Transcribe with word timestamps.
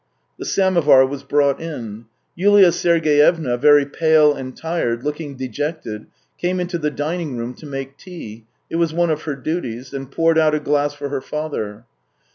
The 0.39 0.45
samovar 0.45 1.05
was 1.05 1.21
brought 1.21 1.61
in. 1.61 2.05
Yuha 2.35 2.73
Sergey 2.73 3.19
evna, 3.19 3.55
very 3.59 3.85
pale 3.85 4.33
and 4.33 4.57
tired, 4.57 5.03
looking 5.03 5.35
dejected, 5.37 6.07
came 6.39 6.59
into 6.59 6.79
the 6.79 6.89
dining 6.89 7.37
room 7.37 7.53
to 7.57 7.67
make 7.67 7.97
tea— 7.99 8.45
it 8.71 8.77
was 8.77 8.95
one 8.95 9.11
of 9.11 9.21
her 9.25 9.35
duties— 9.35 9.93
and 9.93 10.09
poured 10.09 10.39
out 10.39 10.55
a 10.55 10.59
glass 10.59 10.95
for 10.95 11.09
her 11.09 11.21
father. 11.21 11.85